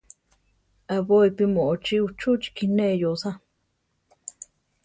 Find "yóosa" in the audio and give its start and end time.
3.01-3.31